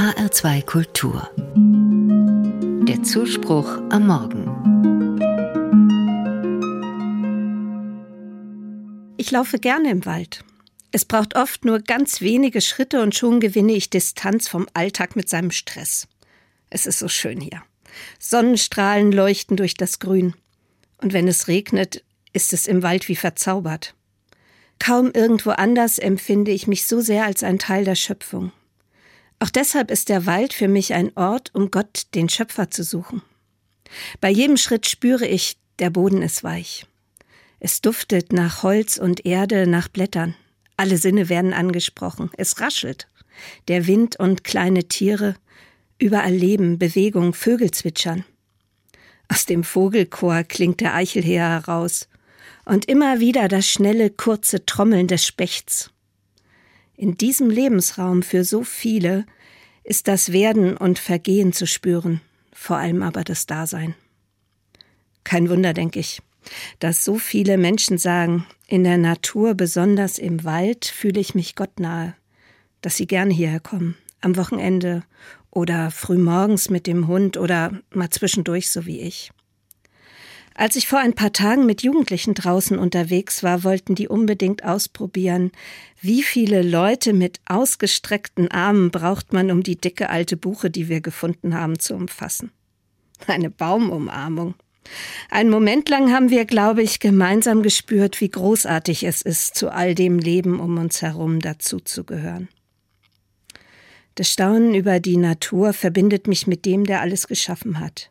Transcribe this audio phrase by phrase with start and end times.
[0.00, 1.28] HR2 Kultur.
[2.88, 4.46] Der Zuspruch am Morgen.
[9.18, 10.42] Ich laufe gerne im Wald.
[10.90, 15.28] Es braucht oft nur ganz wenige Schritte und schon gewinne ich Distanz vom Alltag mit
[15.28, 16.08] seinem Stress.
[16.70, 17.62] Es ist so schön hier.
[18.18, 20.32] Sonnenstrahlen leuchten durch das Grün.
[20.96, 23.94] Und wenn es regnet, ist es im Wald wie verzaubert.
[24.78, 28.50] Kaum irgendwo anders empfinde ich mich so sehr als ein Teil der Schöpfung.
[29.40, 33.22] Auch deshalb ist der Wald für mich ein Ort, um Gott, den Schöpfer, zu suchen.
[34.20, 36.86] Bei jedem Schritt spüre ich, der Boden ist weich.
[37.58, 40.34] Es duftet nach Holz und Erde, nach Blättern.
[40.76, 42.30] Alle Sinne werden angesprochen.
[42.36, 43.08] Es raschelt.
[43.68, 45.34] Der Wind und kleine Tiere,
[45.98, 48.24] überall Leben, Bewegung, Vögel zwitschern.
[49.28, 52.08] Aus dem Vogelchor klingt der Eichelheer heraus
[52.64, 55.90] und immer wieder das schnelle, kurze Trommeln des Spechts.
[57.00, 59.24] In diesem Lebensraum für so viele
[59.84, 62.20] ist das Werden und Vergehen zu spüren,
[62.52, 63.94] vor allem aber das Dasein.
[65.24, 66.20] Kein Wunder, denke ich,
[66.78, 71.80] dass so viele Menschen sagen, in der Natur, besonders im Wald, fühle ich mich Gott
[71.80, 72.14] nahe,
[72.82, 75.02] dass sie gerne hierher kommen, am Wochenende
[75.50, 79.30] oder frühmorgens mit dem Hund oder mal zwischendurch so wie ich.
[80.60, 85.52] Als ich vor ein paar Tagen mit Jugendlichen draußen unterwegs war, wollten die unbedingt ausprobieren,
[86.02, 91.00] wie viele Leute mit ausgestreckten Armen braucht man, um die dicke alte Buche, die wir
[91.00, 92.52] gefunden haben, zu umfassen.
[93.26, 94.52] Eine Baumumarmung.
[95.30, 99.94] Einen Moment lang haben wir, glaube ich, gemeinsam gespürt, wie großartig es ist, zu all
[99.94, 102.50] dem Leben um uns herum dazuzugehören.
[104.14, 108.10] Das Staunen über die Natur verbindet mich mit dem, der alles geschaffen hat.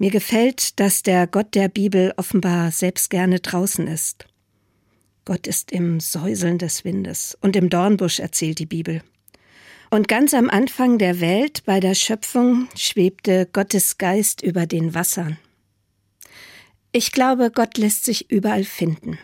[0.00, 4.24] Mir gefällt, dass der Gott der Bibel offenbar selbst gerne draußen ist.
[5.26, 9.02] Gott ist im Säuseln des Windes und im Dornbusch erzählt die Bibel.
[9.90, 15.36] Und ganz am Anfang der Welt, bei der Schöpfung, schwebte Gottes Geist über den Wassern.
[16.92, 19.18] Ich glaube, Gott lässt sich überall finden.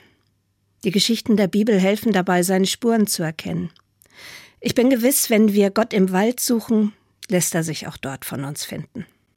[0.85, 3.71] Die Geschichten der Bibel helfen dabei, seine Spuren zu erkennen.
[4.61, 6.93] Ich bin gewiss, wenn wir Gott im Wald suchen,
[7.29, 9.07] lässt er sich auch dort von uns finden.